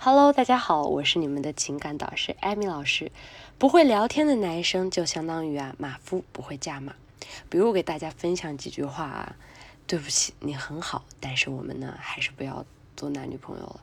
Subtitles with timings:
[0.00, 3.10] Hello，大家好，我是你们的情感导师艾米老师。
[3.58, 6.94] 不会聊天的男生就相当于啊马夫不会驾马。
[7.50, 9.36] 比如我给大家分享几句话啊，
[9.88, 12.64] 对不起，你很好，但是我们呢还是不要
[12.96, 13.80] 做男女朋友了，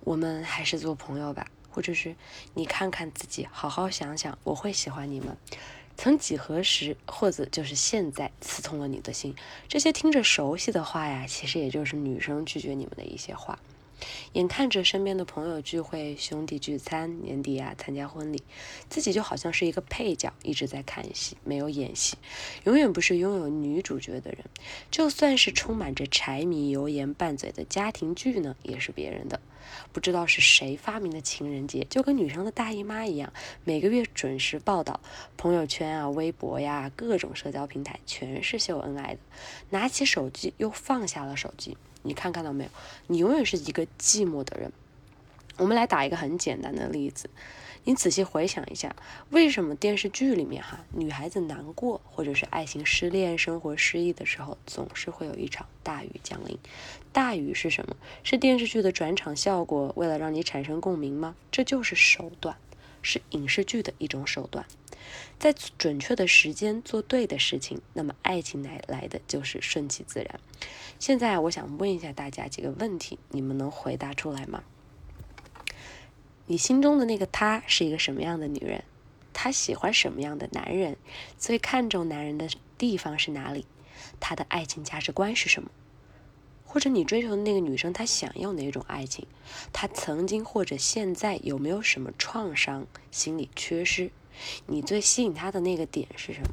[0.00, 1.46] 我们还是做朋友吧。
[1.70, 2.16] 或者是
[2.54, 5.36] 你看看自己，好好想想，我会喜欢你吗？
[5.98, 9.36] 曾几何时，或者就是现在，刺痛了你的心。
[9.68, 13.58] 这些听着熟悉的话呀，其实也就是女生拒绝你们的一些话。
[14.32, 18.42] 眼看着身边的朋友聚会、兄弟聚餐、年底啊参加婚礼，
[18.88, 22.16] 自己就好像是一个配角，一直在看戏，没有演戏，
[22.64, 24.38] 永远不是拥有女主角的人。
[24.90, 29.40] 就算是充满着柴米油盐拌嘴的家庭剧呢，也是别人的。
[29.92, 33.32] 不知道是谁发明的情人节，就跟女生的大姨妈一样，
[33.64, 35.00] 每个月准时报道，
[35.36, 39.20] 朋友圈啊、微博呀，各种社交平台全是秀恩爱的。
[39.70, 41.76] 拿起手机又放下了手机。
[42.02, 42.70] 你看看到没有？
[43.06, 44.72] 你永远是一个寂寞的人。
[45.58, 47.28] 我们来打一个很简单的例子，
[47.84, 48.94] 你仔细回想一下，
[49.30, 56.58] 为什么电视剧里面哈女孩子难过或者是爱情失恋、生活失意的时候，总是会有一场大雨降临？
[57.12, 57.96] 大雨是什么？
[58.22, 61.34] 是电视剧的转场效果，为了让你产生共鸣吗？
[61.50, 62.56] 这就是手段，
[63.02, 64.64] 是影视剧的一种手段。
[65.38, 70.40] 在准确的时间做对的事情，那么爱情来来的就是顺其自然。
[70.98, 74.62] 现在我想问一下大家几个问题，你们能回答出来吗？
[76.52, 78.84] 你心中的那个她是一个什么样的女人？
[79.32, 80.98] 她喜欢什么样的男人？
[81.38, 83.64] 最看重男人的地方是哪里？
[84.20, 85.70] 她的爱情价值观是什么？
[86.66, 89.26] 或者你追求的那个女生，她想要哪种爱情？
[89.72, 94.10] 她曾经或者现在有没有什么创伤、心理缺失？
[94.66, 96.48] 你最吸引她的那个点是什么？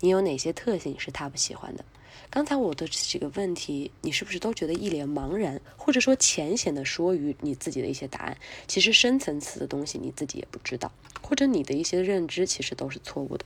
[0.00, 1.86] 你有哪些特性是她不喜欢的？
[2.30, 8.36] 刚才我的几个问题，你是不是都觉得一脸茫然，或者说浅显的说于你自己的一些答案？
[8.66, 10.92] 其实深层次的东西你自己也不知道，
[11.22, 13.44] 或者你的一些认知其实都是错误的。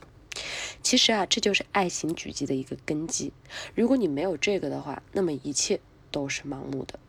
[0.81, 3.31] 其实啊，这就是爱情狙击的一个根基。
[3.75, 5.79] 如果你没有这个的话，那么一切
[6.11, 6.99] 都是盲目的。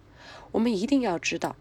[0.52, 1.56] 我们一定要知道。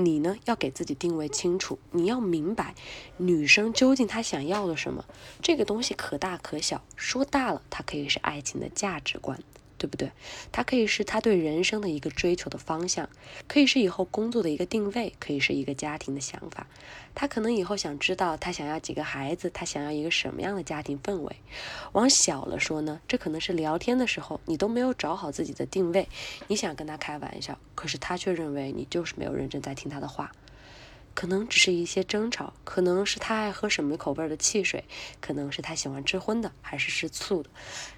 [0.00, 2.76] 你呢，要给自己定位清楚，你要明白
[3.16, 5.04] 女生究竟她想要的什么。
[5.42, 9.40] 这个东西可大可小，说大了，它可以是爱情的价值观。
[9.78, 10.10] 对不对？
[10.52, 13.08] 它可以是他对人生的一个追求的方向，
[13.46, 16.66] 可以是以后工作的一个定位，可以是一个家庭的想法。
[17.14, 21.36] 他可能以后想知道他想要几个孩子，他想要一个什么样的家庭氛围。
[21.92, 26.08] 往小了说呢，这可能是聊天的时候你都没有找好自己的定位，
[26.48, 30.32] 你想跟他开玩笑，可是他却认为你就是没有认真在听他的话。
[31.18, 34.84] 可能只是一些争吵，可能是他爱喝什么口味的汽水，
[35.20, 37.50] 可能是他喜欢吃荤的还是吃素的。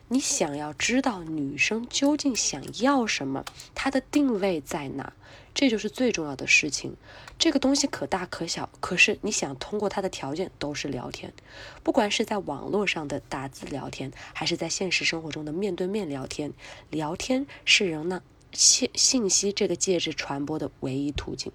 [0.09, 3.45] 你想要知道女生究竟想要什么，
[3.75, 5.13] 她的定位在哪，
[5.53, 6.97] 这就是最重要的事情。
[7.39, 11.35] 这个东西可大可小，可是你想通过她的条件都是聊天，
[11.83, 16.55] 不管是在网络上的打字聊天，还是在现实生活中的面对面聊天，
[16.89, 21.53] 聊天是人呢信信息这个介质传播的唯一途径。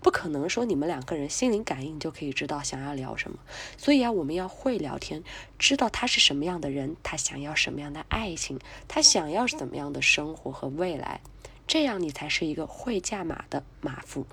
[0.00, 3.38] 不可能说你们两个人心灵感应就可以知道想要聊什么，
[3.76, 5.22] 所以啊，我们要会聊天，
[5.58, 11.20] 知道他是什么样的人，他想要什么样的爱情，他想要怎么样的生活和未来，
[11.66, 14.26] 这样你才是一个会驾马的马夫。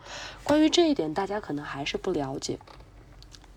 [0.43, 2.59] 关于这一点，大家可能还是不了解，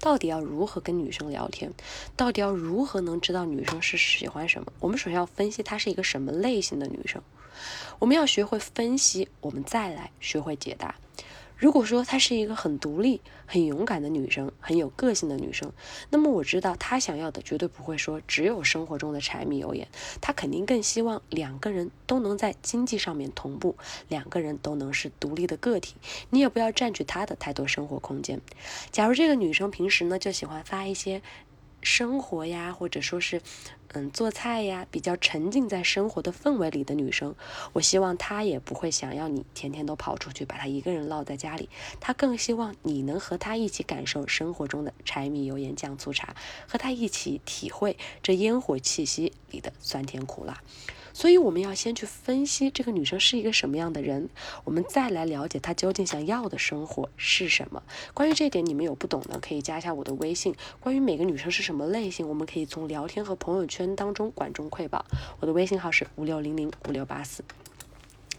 [0.01, 1.73] 到底要如何跟女生聊天，
[2.17, 4.73] 到底要如何能知道女生是喜欢什么？
[4.81, 7.23] 我们首先要分析她是一个什么类型的女生，
[7.99, 10.95] 我们要学会分析，我们再来学会解答。
[11.57, 15.73] 如果说她是一个很独立、很勇敢的女生，很有个性的女生，
[16.11, 19.89] 那么我知道她想要的绝对不会说只有生活中的柴米油盐，
[20.21, 23.77] 她肯定更希望两个人都能在经济上面同步，
[24.09, 25.95] 两个人都能是独立的个体，
[26.31, 28.41] 你也不要占据她的太多生活空间。
[28.91, 31.23] 假如这个女生平时呢就喜欢发一些。
[31.83, 33.41] 生活呀，或者说是，
[33.95, 37.35] 嗯，做菜呀，比较沉浸在生活的氛围里的女生，
[37.73, 41.69] 我希望她也不会想要你天天都跑出去，把她一个人落在家里。
[42.01, 46.35] 她更希望你能和她一起感受生活中的柴米油盐酱醋茶，
[46.69, 50.61] 和她一起体会这烟火气息里的酸甜苦辣。
[51.13, 54.29] 所以我们要先去分析这个女生是一个什么样的人，
[54.65, 57.83] 我们再来了解她究竟想要的生活是什么。
[58.13, 60.55] 关于这点，你们有不懂的可以加一下我的微信。
[60.79, 65.05] 关于每个女生是什么类型，我们可以从聊天和朋友圈圈当中管中窥豹。
[65.39, 67.45] 我的微信号是五六零零五六八四。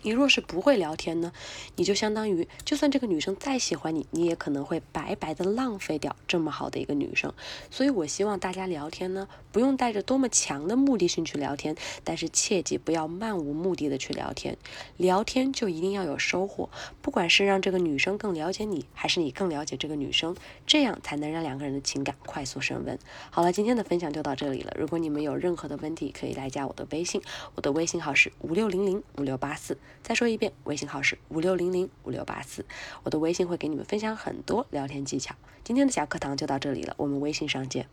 [0.02, 1.32] 你若是不会聊天呢，
[1.76, 7.34] 你就相当于，就算这个女生再喜欢你，你也可能会白白的浪费掉这么好的一个女生。
[7.70, 14.58] 所以我希望大家聊天呢，不用带着多么强的目的性去聊天，但是切记不要漫无目的的去聊天。
[14.98, 16.70] 聊天就一定要有收获，
[17.02, 20.36] 不管是让这个女生更了解你，还是你更了解这个女生，
[20.66, 22.98] 这样才能让两个人的情感快速升温。
[23.30, 24.74] 好了，今天的分享就到这里了。
[24.78, 27.22] 如果你们有任何的问题，可以来加我的微信，
[27.56, 29.78] 我的微信号是五六零零五六八四。
[30.04, 32.66] 再说一遍，微信号是五六零零五六八四。
[33.04, 35.36] 我的微信会给你们分享很多聊天技巧。
[35.64, 37.88] 今天的小课堂就到这里了，我们微信上见。